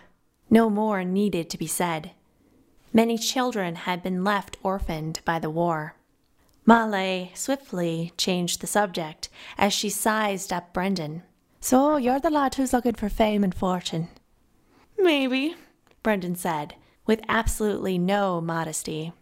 no 0.50 0.70
more 0.70 1.04
needed 1.04 1.50
to 1.50 1.58
be 1.58 1.68
said. 1.68 2.12
Many 2.94 3.18
children 3.18 3.76
had 3.76 4.02
been 4.02 4.24
left 4.24 4.58
orphaned 4.64 5.20
by 5.26 5.40
the 5.40 5.50
war. 5.50 5.96
Male 6.66 7.30
swiftly 7.34 8.14
changed 8.18 8.62
the 8.62 8.68
subject 8.68 9.28
as 9.58 9.74
she 9.74 9.90
sized 9.90 10.54
up 10.54 10.72
Brendan. 10.72 11.24
So 11.60 11.98
you're 11.98 12.20
the 12.20 12.30
lad 12.30 12.56
who's 12.56 12.74
looking 12.74 12.94
for 12.94 13.10
fame 13.10 13.44
and 13.44 13.54
fortune? 13.54 14.08
Maybe, 14.98 15.56
Brendan 16.04 16.36
said, 16.36 16.76
with 17.06 17.22
absolutely 17.28 17.98
no 17.98 18.42
modesty. 18.42 19.14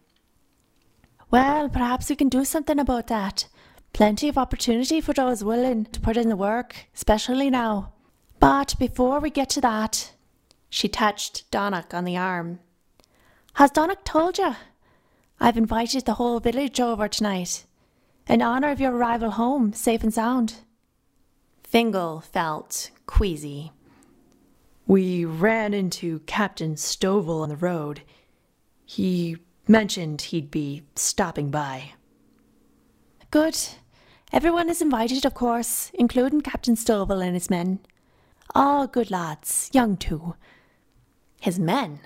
Well, 1.30 1.68
perhaps 1.68 2.10
we 2.10 2.16
can 2.16 2.28
do 2.28 2.44
something 2.44 2.78
about 2.78 3.06
that. 3.06 3.46
Plenty 3.92 4.28
of 4.28 4.38
opportunity 4.38 5.00
for 5.00 5.12
those 5.12 5.44
willing 5.44 5.84
to 5.86 6.00
put 6.00 6.16
in 6.16 6.28
the 6.28 6.36
work, 6.36 6.86
especially 6.94 7.50
now. 7.50 7.92
But 8.38 8.74
before 8.78 9.20
we 9.20 9.30
get 9.30 9.50
to 9.50 9.60
that, 9.60 10.12
she 10.68 10.88
touched 10.88 11.50
Donnoch 11.50 11.92
on 11.92 12.04
the 12.04 12.16
arm. 12.16 12.60
Has 13.54 13.70
Donnoch 13.70 14.04
told 14.04 14.38
you 14.38 14.54
I've 15.40 15.56
invited 15.56 16.04
the 16.04 16.14
whole 16.14 16.38
village 16.40 16.80
over 16.80 17.08
tonight, 17.08 17.64
in 18.28 18.42
honour 18.42 18.70
of 18.70 18.80
your 18.80 18.92
arrival 18.92 19.32
home, 19.32 19.72
safe 19.72 20.02
and 20.02 20.14
sound. 20.14 20.56
Fingal 21.64 22.20
felt 22.20 22.90
queasy. 23.06 23.72
We 24.90 25.24
ran 25.24 25.72
into 25.72 26.18
Captain 26.26 26.74
Stovall 26.74 27.42
on 27.42 27.48
the 27.48 27.54
road. 27.54 28.02
He 28.84 29.36
mentioned 29.68 30.20
he'd 30.20 30.50
be 30.50 30.82
stopping 30.96 31.48
by. 31.48 31.92
Good. 33.30 33.56
Everyone 34.32 34.68
is 34.68 34.82
invited, 34.82 35.24
of 35.24 35.32
course, 35.32 35.92
including 35.94 36.40
Captain 36.40 36.74
Stovall 36.74 37.24
and 37.24 37.34
his 37.34 37.48
men. 37.48 37.78
All 38.52 38.88
good 38.88 39.12
lads, 39.12 39.70
young 39.72 39.96
too. 39.96 40.34
His 41.40 41.56
men? 41.56 42.00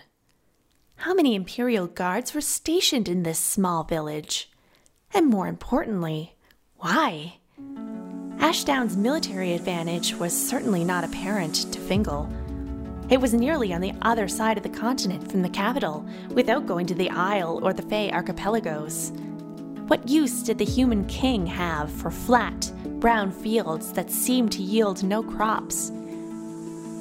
How 0.96 1.14
many 1.14 1.34
Imperial 1.34 1.86
guards 1.86 2.34
were 2.34 2.42
stationed 2.42 3.08
in 3.08 3.22
this 3.22 3.38
small 3.38 3.84
village? 3.84 4.50
And 5.14 5.28
more 5.28 5.46
importantly, 5.46 6.36
why? 6.76 7.38
Ashdown's 8.40 8.94
military 8.94 9.54
advantage 9.54 10.12
was 10.16 10.34
certainly 10.36 10.84
not 10.84 11.02
apparent 11.02 11.72
to 11.72 11.80
Fingal. 11.80 12.30
It 13.11 13.20
was 13.20 13.34
nearly 13.34 13.73
on 13.73 13.80
the 13.80 13.94
other 14.02 14.28
side 14.28 14.56
of 14.56 14.62
the 14.62 14.68
continent 14.68 15.30
from 15.30 15.42
the 15.42 15.49
capital, 15.49 16.06
without 16.30 16.66
going 16.66 16.87
to 16.87 16.94
the 16.94 17.11
Isle 17.11 17.61
or 17.62 17.73
the 17.73 17.82
Fae 17.82 18.11
archipelagos. 18.11 19.12
What 19.88 20.08
use 20.08 20.42
did 20.42 20.58
the 20.58 20.64
human 20.64 21.06
king 21.06 21.46
have 21.46 21.92
for 21.92 22.11
flat, 22.11 22.73
brown 23.00 23.30
fields 23.30 23.92
that 23.92 24.11
seemed 24.11 24.52
to 24.52 24.62
yield 24.62 25.02
no 25.02 25.23
crops? 25.23 25.90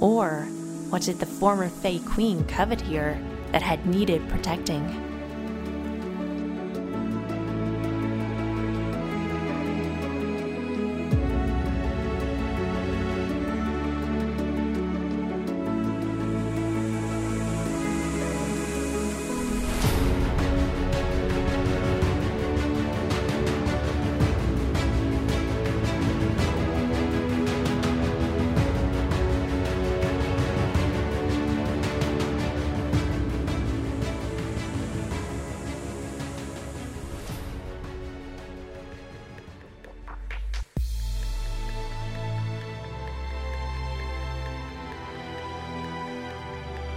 Or 0.02 0.42
what 0.90 1.04
did 1.04 1.20
the 1.20 1.26
former 1.26 1.70
Fae 1.70 2.00
queen 2.06 2.44
covet 2.46 2.82
here? 2.82 3.18
that 3.54 3.62
had 3.62 3.86
needed 3.86 4.28
protecting. 4.30 5.13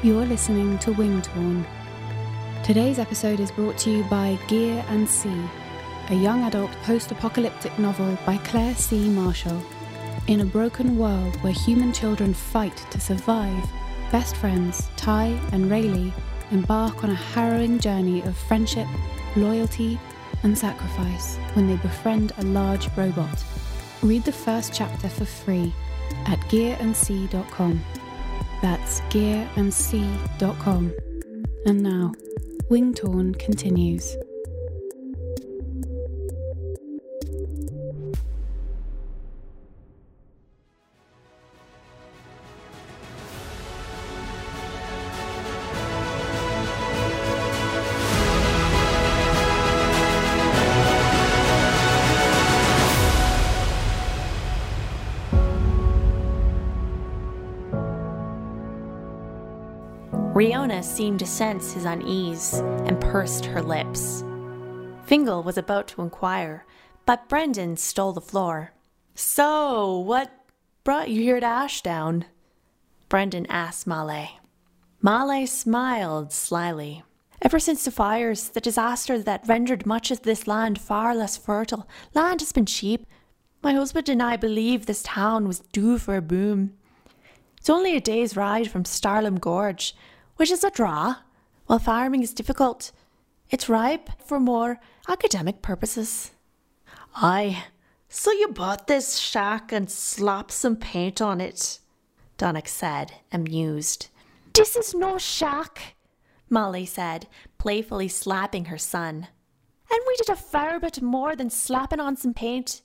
You're 0.06 0.24
listening 0.24 0.78
to 0.78 0.92
Wingtorn. 0.92 1.66
Today's 2.62 3.00
episode 3.00 3.40
is 3.40 3.50
brought 3.50 3.76
to 3.78 3.90
you 3.90 4.04
by 4.04 4.38
Gear 4.46 4.84
and 4.88 5.08
Sea, 5.08 5.42
a 6.10 6.14
young 6.14 6.44
adult 6.44 6.70
post 6.84 7.10
apocalyptic 7.10 7.76
novel 7.76 8.16
by 8.24 8.36
Claire 8.36 8.76
C. 8.76 9.08
Marshall. 9.08 9.60
In 10.28 10.42
a 10.42 10.44
broken 10.44 10.96
world 10.96 11.34
where 11.42 11.52
human 11.52 11.92
children 11.92 12.34
fight 12.34 12.76
to 12.92 13.00
survive, 13.00 13.68
best 14.12 14.36
friends 14.36 14.88
Ty 14.94 15.36
and 15.50 15.68
Rayleigh 15.68 16.12
embark 16.52 17.02
on 17.02 17.10
a 17.10 17.16
harrowing 17.16 17.80
journey 17.80 18.22
of 18.22 18.36
friendship, 18.36 18.86
loyalty, 19.34 19.98
and 20.44 20.56
sacrifice 20.56 21.34
when 21.54 21.66
they 21.66 21.78
befriend 21.78 22.30
a 22.38 22.44
large 22.44 22.88
robot. 22.96 23.44
Read 24.02 24.22
the 24.22 24.30
first 24.30 24.72
chapter 24.72 25.08
for 25.08 25.24
free 25.24 25.74
at 26.26 26.38
gearandsea.com. 26.42 27.84
That's 28.62 29.00
gearandc.com. 29.02 30.92
And 31.66 31.82
now, 31.82 32.12
Wingtorn 32.70 33.38
continues. 33.38 34.16
Riona 60.36 60.84
seemed 60.84 61.20
to 61.20 61.26
sense 61.26 61.72
his 61.72 61.86
unease 61.86 62.58
and 62.84 63.00
pursed 63.00 63.46
her 63.46 63.62
lips. 63.62 64.22
Fingal 65.06 65.42
was 65.42 65.56
about 65.56 65.88
to 65.88 66.02
inquire, 66.02 66.66
but 67.06 67.26
Brendan 67.26 67.78
stole 67.78 68.12
the 68.12 68.20
floor. 68.20 68.74
So, 69.14 69.98
what 70.00 70.30
brought 70.84 71.08
you 71.08 71.22
here 71.22 71.40
to 71.40 71.46
Ashdown? 71.46 72.26
Brendan 73.08 73.46
asked 73.46 73.86
Male. 73.86 74.28
Male 75.00 75.46
smiled 75.46 76.34
slyly. 76.34 77.02
Ever 77.40 77.58
since 77.58 77.86
the 77.86 77.90
fires, 77.90 78.50
the 78.50 78.60
disaster 78.60 79.18
that 79.18 79.48
rendered 79.48 79.86
much 79.86 80.10
of 80.10 80.20
this 80.20 80.46
land 80.46 80.78
far 80.78 81.14
less 81.14 81.38
fertile, 81.38 81.88
land 82.12 82.42
has 82.42 82.52
been 82.52 82.66
cheap. 82.66 83.06
My 83.62 83.72
husband 83.72 84.10
and 84.10 84.22
I 84.22 84.36
believe 84.36 84.84
this 84.84 85.02
town 85.02 85.48
was 85.48 85.60
due 85.60 85.96
for 85.96 86.14
a 86.14 86.20
boom. 86.20 86.74
It's 87.56 87.70
only 87.70 87.96
a 87.96 88.02
day's 88.02 88.36
ride 88.36 88.70
from 88.70 88.84
Starlam 88.84 89.40
Gorge, 89.40 89.94
which 90.36 90.50
is 90.50 90.64
a 90.64 90.70
draw. 90.70 91.16
While 91.66 91.78
farming 91.78 92.22
is 92.22 92.32
difficult, 92.32 92.92
it's 93.50 93.68
ripe 93.68 94.10
for 94.24 94.38
more 94.38 94.80
academic 95.08 95.62
purposes. 95.62 96.32
Aye, 97.16 97.64
so 98.08 98.30
you 98.30 98.48
bought 98.48 98.86
this 98.86 99.18
shack 99.18 99.72
and 99.72 99.90
slapped 99.90 100.52
some 100.52 100.76
paint 100.76 101.20
on 101.20 101.40
it, 101.40 101.80
Donnoch 102.36 102.68
said, 102.68 103.12
amused. 103.32 104.08
This 104.52 104.76
is 104.76 104.94
no 104.94 105.18
shack, 105.18 105.96
Molly 106.48 106.86
said, 106.86 107.26
playfully 107.58 108.08
slapping 108.08 108.66
her 108.66 108.78
son. 108.78 109.28
And 109.90 110.00
we 110.06 110.16
did 110.16 110.30
a 110.30 110.36
fair 110.36 110.80
bit 110.80 111.00
more 111.02 111.36
than 111.36 111.50
slapping 111.50 112.00
on 112.00 112.16
some 112.16 112.34
paint. 112.34 112.82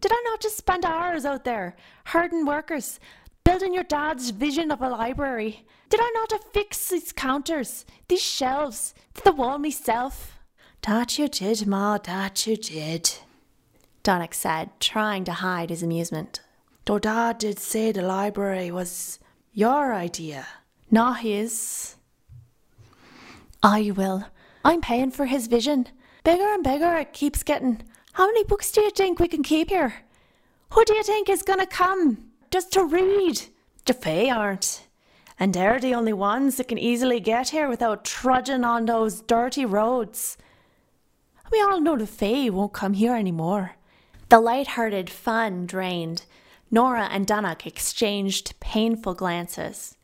Did 0.00 0.12
I 0.12 0.22
not 0.26 0.40
just 0.40 0.56
spend 0.56 0.84
hours 0.84 1.24
out 1.24 1.44
there, 1.44 1.76
herding 2.04 2.46
workers, 2.46 3.00
building 3.48 3.72
your 3.72 3.84
dad's 3.84 4.28
vision 4.28 4.70
of 4.70 4.82
a 4.82 4.88
library. 4.90 5.66
Did 5.88 6.00
I 6.02 6.10
not 6.14 6.32
affix 6.32 6.88
these 6.88 7.12
counters, 7.12 7.84
these 8.08 8.22
shelves, 8.22 8.94
to 9.14 9.24
the 9.24 9.32
wall 9.32 9.58
myself? 9.58 10.38
That 10.82 11.18
you 11.18 11.28
did, 11.28 11.66
Ma, 11.66 11.98
that 11.98 12.46
you 12.46 12.56
did, 12.56 13.10
Donnoch 14.02 14.34
said, 14.34 14.70
trying 14.80 15.24
to 15.24 15.32
hide 15.32 15.70
his 15.70 15.82
amusement. 15.82 16.40
Though 16.84 16.98
Dad 16.98 17.38
did 17.38 17.58
say 17.58 17.92
the 17.92 18.02
library 18.02 18.70
was 18.70 19.18
your 19.52 19.92
idea, 19.92 20.46
not 20.90 21.20
his. 21.20 21.96
I 23.62 23.90
will. 23.90 24.24
I'm 24.64 24.80
paying 24.80 25.10
for 25.10 25.26
his 25.26 25.46
vision. 25.46 25.88
Bigger 26.24 26.54
and 26.54 26.62
bigger 26.62 26.94
it 26.96 27.12
keeps 27.12 27.42
getting. 27.42 27.82
How 28.12 28.26
many 28.26 28.44
books 28.44 28.70
do 28.72 28.80
you 28.82 28.90
think 28.90 29.18
we 29.18 29.28
can 29.28 29.42
keep 29.42 29.70
here? 29.70 29.94
Who 30.70 30.84
do 30.84 30.94
you 30.94 31.02
think 31.02 31.28
is 31.28 31.42
gonna 31.42 31.66
come? 31.66 32.28
just 32.50 32.72
to 32.72 32.84
read. 32.84 33.42
The 33.84 33.94
Fae 33.94 34.30
aren't. 34.30 34.86
And 35.40 35.54
they're 35.54 35.78
the 35.78 35.94
only 35.94 36.12
ones 36.12 36.56
that 36.56 36.68
can 36.68 36.78
easily 36.78 37.20
get 37.20 37.50
here 37.50 37.68
without 37.68 38.04
trudging 38.04 38.64
on 38.64 38.86
those 38.86 39.20
dirty 39.20 39.64
roads. 39.64 40.36
We 41.50 41.60
all 41.60 41.80
know 41.80 41.96
the 41.96 42.06
Fae 42.06 42.50
won't 42.50 42.72
come 42.72 42.94
here 42.94 43.14
anymore. 43.14 43.76
The 44.28 44.40
light-hearted 44.40 45.08
fun 45.08 45.66
drained. 45.66 46.24
Nora 46.70 47.08
and 47.10 47.26
Donnoch 47.26 47.66
exchanged 47.66 48.58
painful 48.60 49.14
glances. 49.14 49.96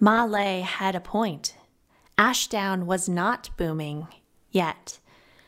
Male 0.00 0.62
had 0.62 0.94
a 0.94 1.00
point. 1.00 1.54
Ashdown 2.16 2.86
was 2.86 3.08
not 3.08 3.50
booming 3.56 4.08
yet, 4.50 4.98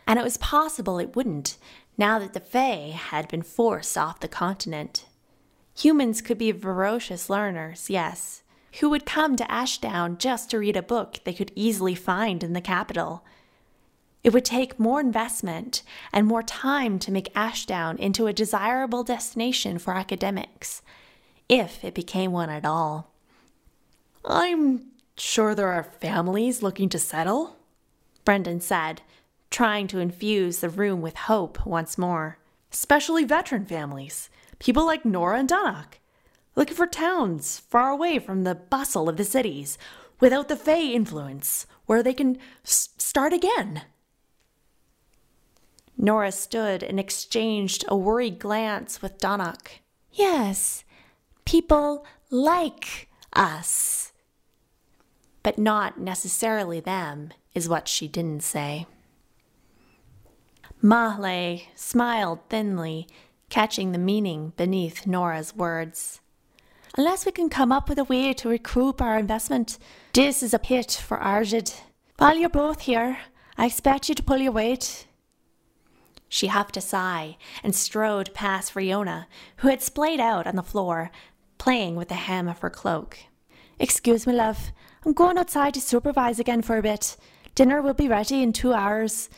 and 0.06 0.18
it 0.18 0.22
was 0.22 0.36
possible 0.36 0.98
it 0.98 1.16
wouldn't 1.16 1.56
now 1.96 2.18
that 2.18 2.32
the 2.32 2.40
Fae 2.40 2.90
had 2.94 3.28
been 3.28 3.42
forced 3.42 3.96
off 3.96 4.20
the 4.20 4.28
continent. 4.28 5.06
Humans 5.78 6.20
could 6.20 6.38
be 6.38 6.52
ferocious 6.52 7.30
learners, 7.30 7.88
yes, 7.88 8.42
who 8.78 8.88
would 8.90 9.04
come 9.04 9.36
to 9.36 9.50
Ashdown 9.50 10.16
just 10.18 10.50
to 10.50 10.58
read 10.58 10.76
a 10.76 10.82
book 10.82 11.18
they 11.24 11.32
could 11.32 11.52
easily 11.54 11.94
find 11.94 12.44
in 12.44 12.52
the 12.52 12.60
capital. 12.60 13.24
It 14.22 14.32
would 14.32 14.44
take 14.44 14.78
more 14.78 15.00
investment 15.00 15.82
and 16.12 16.26
more 16.26 16.42
time 16.42 16.98
to 17.00 17.12
make 17.12 17.34
Ashdown 17.34 17.98
into 17.98 18.26
a 18.26 18.32
desirable 18.32 19.02
destination 19.02 19.78
for 19.78 19.94
academics, 19.94 20.82
if 21.48 21.84
it 21.84 21.94
became 21.94 22.32
one 22.32 22.50
at 22.50 22.64
all. 22.64 23.12
I'm 24.24 24.90
sure 25.16 25.54
there 25.54 25.72
are 25.72 25.82
families 25.82 26.62
looking 26.62 26.88
to 26.90 26.98
settle, 26.98 27.56
Brendan 28.24 28.60
said, 28.60 29.02
trying 29.50 29.86
to 29.88 29.98
infuse 29.98 30.58
the 30.58 30.68
room 30.68 31.00
with 31.00 31.16
hope 31.16 31.64
once 31.66 31.96
more, 31.96 32.38
especially 32.72 33.24
veteran 33.24 33.64
families. 33.64 34.28
People 34.58 34.84
like 34.84 35.04
Nora 35.04 35.38
and 35.38 35.48
Donnoch, 35.48 35.98
looking 36.56 36.76
for 36.76 36.86
towns 36.86 37.58
far 37.58 37.90
away 37.90 38.18
from 38.18 38.44
the 38.44 38.54
bustle 38.54 39.08
of 39.08 39.16
the 39.16 39.24
cities, 39.24 39.78
without 40.20 40.48
the 40.48 40.56
Fae 40.56 40.80
influence, 40.80 41.66
where 41.86 42.02
they 42.02 42.14
can 42.14 42.38
s- 42.64 42.90
start 42.98 43.32
again. 43.32 43.82
Nora 45.96 46.32
stood 46.32 46.82
and 46.82 46.98
exchanged 46.98 47.84
a 47.88 47.96
worried 47.96 48.38
glance 48.38 49.02
with 49.02 49.18
Donnoch. 49.18 49.80
Yes, 50.12 50.84
people 51.44 52.06
like 52.30 53.08
us. 53.32 54.12
But 55.42 55.58
not 55.58 55.98
necessarily 55.98 56.80
them, 56.80 57.32
is 57.54 57.68
what 57.68 57.88
she 57.88 58.08
didn't 58.08 58.42
say. 58.42 58.86
Mahle 60.82 61.62
smiled 61.74 62.40
thinly 62.48 63.06
catching 63.50 63.92
the 63.92 63.98
meaning 63.98 64.52
beneath 64.56 65.06
Nora's 65.06 65.54
words. 65.54 66.20
Unless 66.96 67.24
we 67.24 67.32
can 67.32 67.48
come 67.48 67.70
up 67.70 67.88
with 67.88 67.98
a 67.98 68.04
way 68.04 68.32
to 68.32 68.48
recoup 68.48 69.00
our 69.00 69.16
investment, 69.16 69.78
this 70.12 70.42
is 70.42 70.52
a 70.52 70.58
pit 70.58 70.90
for 70.90 71.18
Argid. 71.18 71.72
While 72.18 72.36
you're 72.36 72.48
both 72.48 72.82
here, 72.82 73.18
I 73.56 73.66
expect 73.66 74.08
you 74.08 74.14
to 74.16 74.22
pull 74.22 74.38
your 74.38 74.52
weight. 74.52 75.06
She 76.28 76.48
huffed 76.48 76.76
a 76.76 76.80
sigh 76.80 77.36
and 77.62 77.74
strode 77.74 78.34
past 78.34 78.74
Riona, 78.74 79.26
who 79.58 79.68
had 79.68 79.82
splayed 79.82 80.20
out 80.20 80.46
on 80.46 80.56
the 80.56 80.62
floor, 80.62 81.10
playing 81.58 81.94
with 81.94 82.08
the 82.08 82.14
hem 82.14 82.48
of 82.48 82.58
her 82.58 82.70
cloak. 82.70 83.18
Excuse 83.78 84.26
me, 84.26 84.32
love. 84.32 84.72
I'm 85.04 85.12
going 85.12 85.38
outside 85.38 85.74
to 85.74 85.80
supervise 85.80 86.40
again 86.40 86.62
for 86.62 86.76
a 86.76 86.82
bit. 86.82 87.16
Dinner 87.54 87.80
will 87.80 87.94
be 87.94 88.08
ready 88.08 88.42
in 88.42 88.52
two 88.52 88.72
hours, 88.72 89.30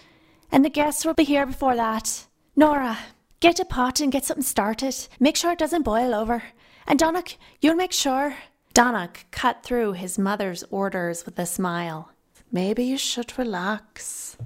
and 0.51 0.65
the 0.65 0.71
guests 0.71 1.05
will 1.05 1.15
be 1.15 1.25
here 1.25 1.47
before 1.47 1.77
that. 1.77 2.27
Nora, 2.57 2.99
Get 3.43 3.59
a 3.59 3.65
pot 3.65 3.99
and 3.99 4.13
get 4.13 4.25
something 4.25 4.45
started. 4.45 4.95
Make 5.19 5.37
sure 5.37 5.51
it 5.51 5.59
doesn't 5.59 5.83
boil 5.83 6.15
over. 6.15 6.45
And 6.87 6.99
Donnoch, 6.99 7.37
you'll 7.61 7.75
make 7.75 7.93
sure. 7.93 8.37
Donnoch 8.75 9.27
cut 9.31 9.63
through 9.63 9.93
his 9.93 10.19
mother's 10.19 10.65
orders 10.71 11.25
with 11.25 11.39
a 11.39 11.47
smile. 11.47 12.11
Maybe 12.51 12.85
you 12.85 12.99
should 12.99 13.39
relax. 13.39 14.37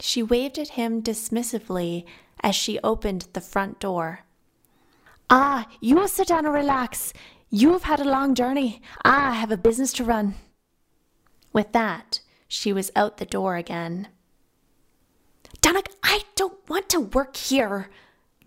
She 0.00 0.22
waved 0.22 0.58
at 0.58 0.70
him 0.70 1.02
dismissively 1.02 2.04
as 2.42 2.54
she 2.54 2.78
opened 2.80 3.28
the 3.32 3.40
front 3.40 3.80
door. 3.80 4.20
Ah, 5.30 5.66
you 5.80 5.96
will 5.96 6.08
sit 6.08 6.28
down 6.28 6.44
and 6.44 6.54
relax. 6.54 7.12
You've 7.50 7.84
had 7.84 8.00
a 8.00 8.04
long 8.04 8.34
journey. 8.34 8.82
I 9.04 9.32
have 9.32 9.50
a 9.50 9.56
business 9.56 9.92
to 9.94 10.04
run. 10.04 10.34
With 11.52 11.72
that, 11.72 12.20
she 12.48 12.72
was 12.72 12.90
out 12.94 13.16
the 13.16 13.24
door 13.24 13.56
again. 13.56 14.08
Donnoch, 15.60 15.88
I 16.02 16.22
don't 16.34 16.68
want 16.68 16.88
to 16.90 17.00
work 17.00 17.36
here, 17.36 17.88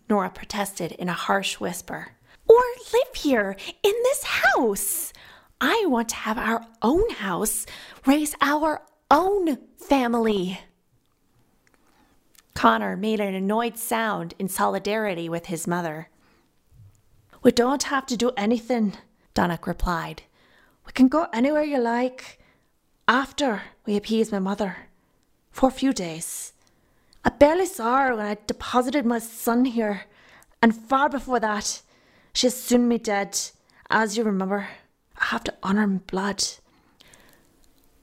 Nora 0.10 0.30
protested 0.30 0.92
in 0.94 1.10
a 1.10 1.14
harsh 1.14 1.60
whisper. 1.60 2.12
Or 2.58 2.64
live 2.92 3.16
here 3.16 3.56
in 3.84 3.94
this 4.04 4.24
house. 4.24 5.14
I 5.62 5.86
want 5.88 6.10
to 6.10 6.16
have 6.16 6.40
our 6.40 6.66
own 6.82 7.08
house, 7.12 7.68
raise 8.08 8.34
our 8.42 8.82
own 9.12 9.60
family. 9.78 10.60
Connor 12.56 12.98
made 12.98 13.20
an 13.20 13.36
annoyed 13.36 13.78
sound 13.78 14.34
in 14.40 14.50
solidarity 14.50 15.30
with 15.30 15.46
his 15.46 15.68
mother. 15.68 16.10
We 17.44 17.52
don't 17.52 17.84
have 17.84 18.08
to 18.08 18.18
do 18.18 18.32
anything, 18.36 18.94
Donnoch 19.36 19.68
replied. 19.68 20.24
We 20.84 20.92
can 20.94 21.10
go 21.10 21.28
anywhere 21.32 21.64
you 21.64 21.78
like 21.78 22.40
after 23.08 23.62
we 23.86 23.96
appease 23.96 24.32
my 24.32 24.40
mother 24.40 24.78
for 25.52 25.70
a 25.70 25.72
few 25.72 25.94
days. 25.94 26.54
I 27.24 27.30
barely 27.30 27.68
saw 27.68 27.98
her 28.00 28.16
when 28.16 28.26
I 28.26 28.38
deposited 28.48 29.06
my 29.06 29.20
son 29.20 29.66
here, 29.66 30.06
and 30.60 30.76
far 30.76 31.08
before 31.08 31.40
that, 31.40 31.84
she 32.38 32.46
assumed 32.46 32.88
me 32.88 33.00
dead, 33.00 33.36
as 33.90 34.16
you 34.16 34.24
remember. 34.24 34.70
I 35.18 35.26
have 35.26 35.44
to 35.46 35.56
honor 35.64 35.88
my 35.88 35.98
blood. 36.06 36.44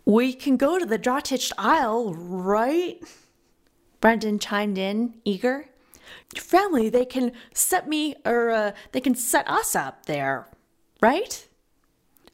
We 0.04 0.32
can 0.32 0.56
go 0.56 0.76
to 0.76 0.84
the 0.84 0.98
Drottitched 0.98 1.52
Isle, 1.56 2.14
right? 2.14 3.00
Brendan 4.00 4.40
chimed 4.40 4.76
in, 4.76 5.14
eager. 5.24 5.66
Your 6.34 6.42
family, 6.42 6.88
they 6.88 7.04
can 7.04 7.30
set 7.54 7.88
me, 7.88 8.16
or 8.24 8.50
uh, 8.50 8.72
they 8.90 9.00
can 9.00 9.14
set 9.14 9.48
us 9.48 9.76
up 9.76 10.06
there, 10.06 10.48
right? 11.00 11.46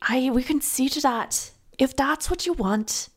Aye, 0.00 0.30
we 0.32 0.42
can 0.42 0.62
see 0.62 0.88
to 0.88 1.02
that, 1.02 1.50
if 1.76 1.94
that's 1.94 2.30
what 2.30 2.46
you 2.46 2.54
want. 2.54 3.10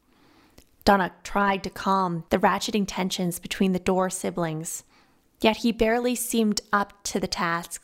Donnoch 0.83 1.23
tried 1.23 1.63
to 1.63 1.69
calm 1.69 2.25
the 2.31 2.37
ratcheting 2.37 2.83
tensions 2.85 3.39
between 3.39 3.71
the 3.71 3.79
Dorr 3.79 4.09
siblings, 4.09 4.83
yet 5.39 5.57
he 5.57 5.71
barely 5.71 6.15
seemed 6.15 6.59
up 6.73 7.01
to 7.03 7.21
the 7.21 7.27
task. 7.27 7.82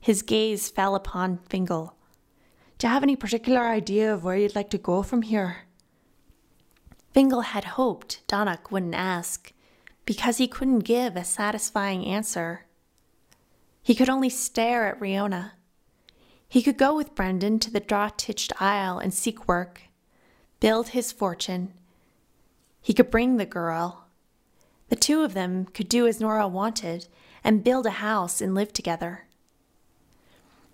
His 0.00 0.22
gaze 0.22 0.68
fell 0.68 0.94
upon 0.94 1.38
Fingal. 1.48 1.94
Do 2.78 2.86
you 2.86 2.92
have 2.92 3.02
any 3.02 3.16
particular 3.16 3.60
idea 3.60 4.12
of 4.12 4.22
where 4.22 4.36
you'd 4.36 4.54
like 4.54 4.70
to 4.70 4.78
go 4.78 5.02
from 5.02 5.22
here? 5.22 5.66
Fingal 7.12 7.40
had 7.40 7.64
hoped 7.64 8.26
Donnoch 8.26 8.70
wouldn't 8.70 8.94
ask, 8.94 9.52
because 10.04 10.36
he 10.36 10.46
couldn't 10.46 10.80
give 10.80 11.16
a 11.16 11.24
satisfying 11.24 12.04
answer. 12.04 12.66
He 13.82 13.94
could 13.94 14.10
only 14.10 14.28
stare 14.28 14.86
at 14.86 15.00
Riona. 15.00 15.52
He 16.48 16.62
could 16.62 16.76
go 16.76 16.94
with 16.94 17.14
Brendan 17.14 17.58
to 17.60 17.70
the 17.70 17.80
Drottitched 17.80 18.52
Isle 18.60 18.98
and 18.98 19.12
seek 19.14 19.48
work, 19.48 19.82
build 20.60 20.88
his 20.88 21.10
fortune. 21.10 21.72
He 22.80 22.94
could 22.94 23.10
bring 23.10 23.36
the 23.36 23.46
girl. 23.46 24.06
The 24.88 24.96
two 24.96 25.22
of 25.22 25.34
them 25.34 25.64
could 25.66 25.88
do 25.88 26.06
as 26.06 26.20
Nora 26.20 26.46
wanted 26.46 27.08
and 27.42 27.64
build 27.64 27.86
a 27.86 27.90
house 27.90 28.40
and 28.40 28.54
live 28.54 28.72
together. 28.72 29.26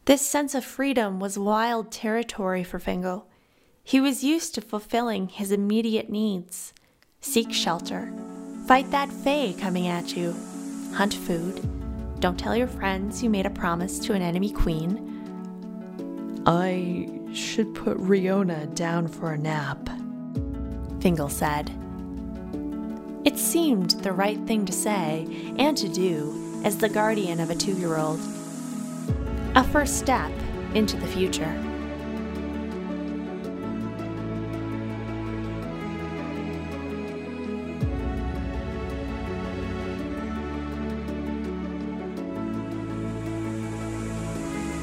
This 0.05 0.23
sense 0.23 0.57
of 0.57 0.65
freedom 0.65 1.21
was 1.21 1.39
wild 1.39 1.93
territory 1.93 2.65
for 2.65 2.81
Fingal. 2.81 3.29
He 3.85 4.01
was 4.01 4.25
used 4.25 4.55
to 4.55 4.61
fulfilling 4.61 5.29
his 5.29 5.53
immediate 5.53 6.11
needs 6.11 6.73
seek 7.21 7.53
shelter, 7.53 8.13
fight 8.67 8.91
that 8.91 9.13
Fae 9.13 9.55
coming 9.61 9.87
at 9.87 10.17
you, 10.17 10.35
hunt 10.93 11.15
food, 11.15 11.61
don't 12.19 12.37
tell 12.37 12.57
your 12.57 12.67
friends 12.67 13.23
you 13.23 13.31
made 13.31 13.47
a 13.47 13.51
promise 13.51 14.01
to 14.01 14.13
an 14.13 14.23
enemy 14.23 14.51
queen. 14.51 15.09
I 16.47 17.09
should 17.33 17.73
put 17.73 17.97
Riona 17.99 18.75
down 18.75 19.07
for 19.07 19.33
a 19.33 19.39
nap, 19.39 19.89
Fingal 21.01 21.29
said. 21.29 21.71
It 23.25 23.39
seemed 23.39 23.91
the 24.03 24.13
right 24.13 24.41
thing 24.47 24.65
to 24.67 24.73
say 24.73 25.55
and 25.59 25.77
to 25.79 25.89
do 25.89 26.61
as 26.65 26.79
the 26.79 26.89
guardian 26.89 27.39
of 27.39 27.51
a 27.51 27.55
two 27.55 27.75
year 27.75 27.97
old. 27.97 28.19
A 29.55 29.63
first 29.63 29.99
step 29.99 30.33
into 30.75 30.97
the 30.97 31.07
future. 31.07 31.53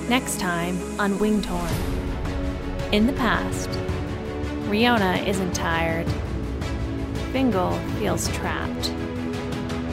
Next 0.07 0.39
time 0.39 0.77
on 0.99 1.13
Wingtorn. 1.13 1.73
In 2.91 3.07
the 3.07 3.13
past, 3.13 3.69
Riona 4.69 5.25
isn't 5.25 5.53
tired. 5.53 6.07
Fingal 7.31 7.71
feels 7.97 8.27
trapped. 8.35 8.89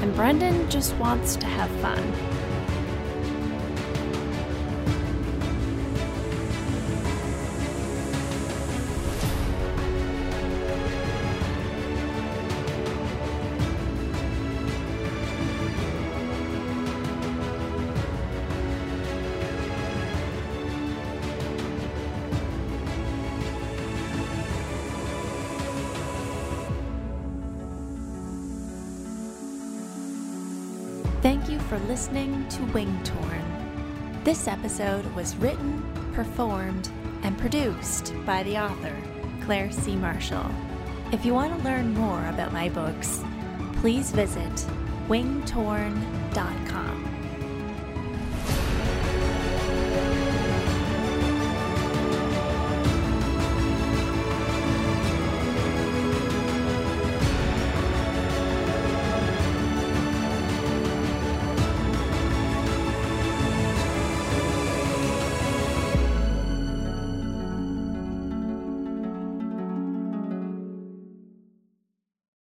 And 0.03 0.15
Brendan 0.15 0.69
just 0.69 0.95
wants 0.97 1.35
to 1.37 1.47
have 1.47 1.71
fun. 1.81 2.36
Thank 31.27 31.49
you 31.49 31.59
for 31.59 31.77
listening 31.81 32.49
to 32.51 32.59
Wingtorn. 32.67 34.23
This 34.23 34.47
episode 34.47 35.05
was 35.17 35.35
written, 35.35 35.83
performed, 36.12 36.89
and 37.25 37.37
produced 37.37 38.15
by 38.25 38.45
the 38.45 38.57
author, 38.57 38.95
Claire 39.41 39.73
C. 39.73 39.97
Marshall. 39.97 40.49
If 41.11 41.27
you 41.27 41.35
want 41.35 41.53
to 41.53 41.65
learn 41.65 41.95
more 41.95 42.25
about 42.29 42.53
my 42.53 42.69
books, 42.69 43.25
please 43.81 44.12
visit 44.12 44.53
wingtorn.com. 45.09 47.06